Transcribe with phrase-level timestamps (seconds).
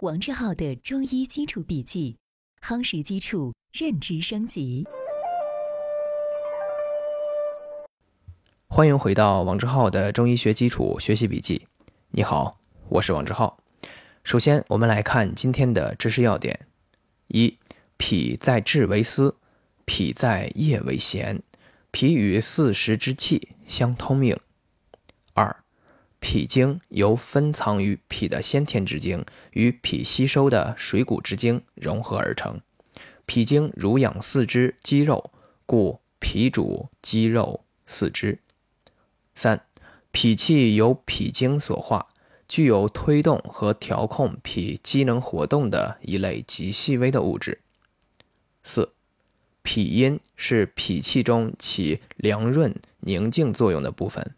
[0.00, 2.16] 王志浩的中医基础笔记，
[2.62, 4.86] 夯实基础，认知升级。
[8.68, 11.66] 欢迎回到王志浩的中医学基础学习笔记。
[12.12, 13.58] 你好，我是王志浩。
[14.22, 16.68] 首先，我们来看今天的知识要点：
[17.26, 17.58] 一、
[17.96, 19.34] 脾在志为思，
[19.84, 21.40] 脾在液为涎，
[21.90, 24.38] 脾与四时之气相通应。
[25.34, 25.64] 二、
[26.20, 32.60] 脾经由分藏于脾的先天之精与脾吸收的水谷之精融合而成。
[33.24, 35.30] 脾经濡养四肢肌肉，
[35.64, 38.40] 故脾主肌肉四肢。
[39.34, 39.64] 三、
[40.10, 42.08] 脾气由脾经所化，
[42.48, 47.60] 具有推动和调控脾机能活动的一类极细微的物质。
[48.62, 48.92] 四、
[49.62, 54.34] 脾阴是脾气中起凉润宁静作用的部分。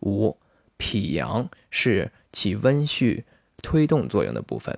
[0.00, 0.36] 五。
[0.80, 3.22] 脾阳是起温煦、
[3.62, 4.76] 推动作用的部分。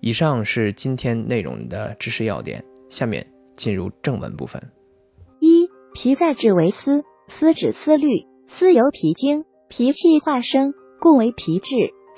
[0.00, 3.24] 以上是今天内容的知识要点，下面
[3.56, 4.60] 进入正文部分。
[5.38, 11.68] 一、脾在志为思，思指思虑，思由脾经，脾气化生，故为脾志。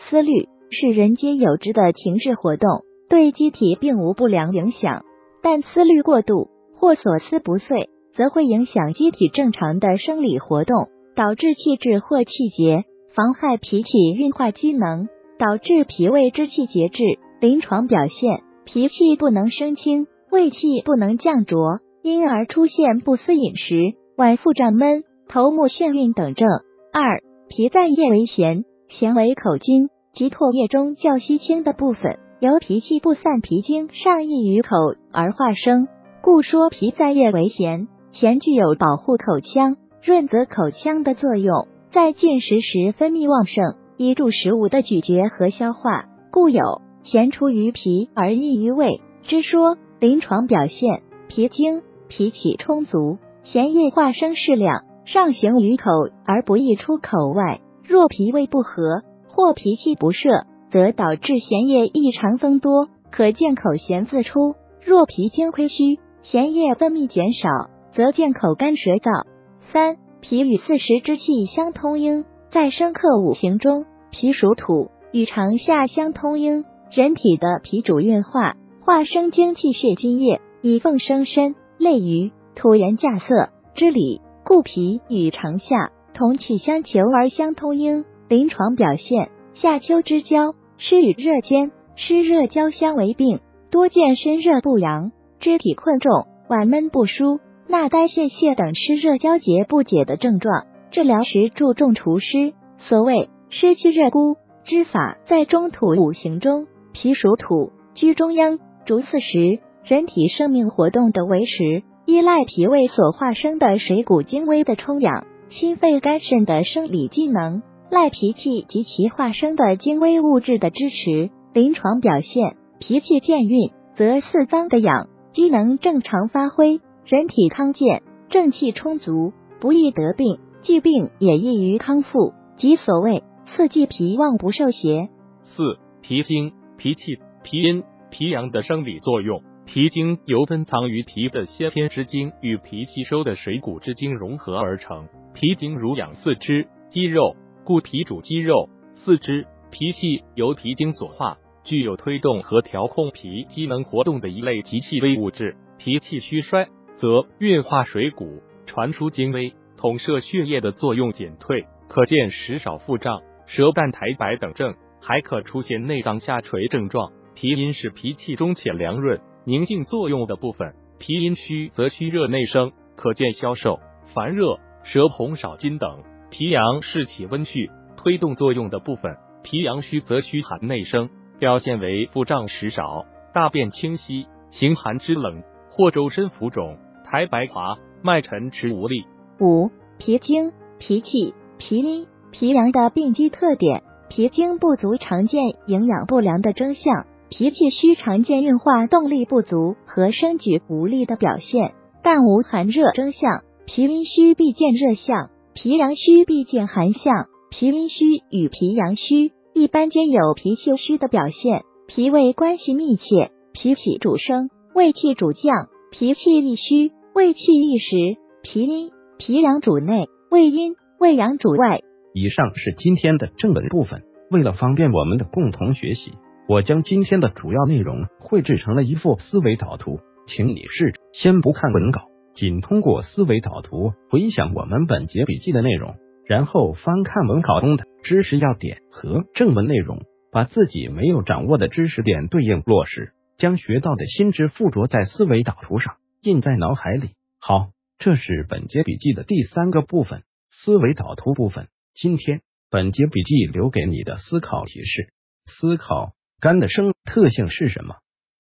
[0.09, 5.05] 思虑是人皆有之的情志活动，对机体并无不良影响。
[5.43, 10.89] 但思虑过度或所思不遂，则会影响机体正常的生理活动。
[11.15, 12.85] 导致气滞或气结，
[13.15, 17.05] 妨害脾气运化机能，导致脾胃之气节滞。
[17.41, 23.77] 临床表现：脾气不能升清，胃气不能降浊，因而出现不思饮食、
[24.17, 26.49] 脘腹胀闷、头目眩晕等症。
[26.93, 34.77] 二、脾在液为咸，咸为口津即唾液中较稀清的部分，由脾气不散，脾经上溢于口
[35.13, 35.87] 而化生，
[36.23, 37.87] 故说脾在液为咸。
[38.13, 39.77] 咸具有保护口腔。
[40.05, 49.79] 润泽口腔的作用，在进食时分泌旺盛，以助食物的咀嚼和消化，故有咸出于脾而溢于胃之说。
[50.01, 55.91] 临床表现：脾经脾气充足，咸液化生适量，上行于口
[56.27, 57.63] 而不易出口外。
[57.83, 60.29] 若脾胃不和或脾气不摄，
[60.71, 64.55] 则导致咸液异常增多，可见口咸自出。
[64.85, 67.49] 若脾经亏虚，咸液分泌减少，
[67.95, 69.34] 则见口干舌燥。
[69.75, 76.65] 三、脾与四时之气相通应，在生克五行中，脾属土，与长夏相通应。
[76.93, 78.55] 人体的脾主运化，
[78.85, 88.05] 化生精气血津液，以奉生身，类于土元稼色之理，故脾与长夏同气相求而相通应。
[88.29, 93.41] 临床表现：夏秋之交，湿与热兼，湿热交相为病，
[93.73, 95.11] 多见身热不阳，
[95.41, 97.41] 肢体困重，脘闷不舒。
[97.67, 102.53] 纳呆泄泻等湿热交结不解的症状，治疗时注重除湿。
[102.79, 109.61] 所谓湿去热孤之法，在中土五行中，脾属土，居中央，主四时。
[109.85, 121.31] 人体生命活动的维持，依赖脾胃所化生的水谷精微的充养，心肺肝肾的生理机能，赖脾气及其化生的精微物质的支持。
[121.53, 126.81] 临床表现，脾气健运，则四脏的养机能正常发挥。
[127.07, 135.11] 人体康健，正气充足，不易得病，疾病也易于康复，即所谓四季脾旺不受邪。
[135.43, 139.43] 四、脾经、脾气、脾阴、脾阳的生理作用。
[139.67, 145.07] 脾经由分藏于脾的先天之精与脾吸收的水谷之精融合而成。
[145.35, 149.47] 脾经如养四肢肌肉，故脾主肌肉四肢。
[149.71, 155.57] 脾气由脾经所化，具有推动和调控脾机能活动的一类极细微物质。
[155.77, 156.69] 脾气虚衰。
[156.97, 167.13] 则运化水谷、传输精微、统摄血液的作用减退，可见食少腹胀、舌淡苔白等症，还可出现内脏下垂症状。
[167.35, 173.81] 脾阴是脾气中且凉润、宁静作用的部分，脾阴虚则虚热内生，可见消瘦、
[174.15, 176.05] 烦热、舌红少津等。
[176.31, 183.05] 脾阳是起温煦、推动作用的部分，脾阳虚则虚寒内生，表现为腹胀食少、
[183.35, 185.43] 大便清晰、形寒肢冷。
[185.77, 186.79] 或周身浮肿、
[187.15, 189.05] 苔白滑、脉沉迟无力。
[189.41, 190.51] 五、脾经、
[190.81, 193.85] 脾气、脾阴、脾阳的病机特点。
[194.11, 203.45] 脾经不足常见营养不良的征象，脾气虚常见运化动力不足和生举无力的表现，但无寒热征象。
[203.65, 207.27] 脾阴虚必见热象，脾阳虚必见寒象。
[207.49, 214.51] 脾阴虚与脾阳虚一般皆有脾气虚的表现，脾胃关系密切，脾气主升。
[214.75, 217.95] 胃气主降，脾气易虚，胃气一实。
[218.43, 221.79] 脾阴、脾阳主内，胃阴、胃阳主外。
[222.13, 224.03] 以上是今天的正文部分。
[224.33, 226.15] 为了方便我们的共同学习，
[226.49, 232.01] 我将今天的主要内容绘制成了一幅思维导图，请你试着先不看文稿，
[232.35, 235.95] 仅通过思维导图回想我们本节笔记的内容，
[236.27, 240.01] 然后翻看文稿中的知识要点和正文内容，
[240.33, 245.95] 把自己没有掌握的知识点对应落实，将学到的新知附着在思维导图上，
[246.25, 247.11] 印在脑海里。
[247.39, 251.69] 好，这是本节笔记的第三个部分——思维导图部分。
[251.93, 252.41] 今天
[252.71, 255.13] 本节笔记留给你的思考提示：
[255.45, 257.97] 思考肝的生特性是什么？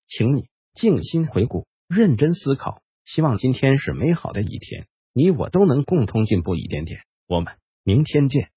[0.08, 2.81] 请你静心回顾，认真思考。
[3.04, 7.00] 希望今天是美好的一天，你我都能共同进步一点点。
[7.28, 7.52] 我们
[7.84, 8.53] 明天见。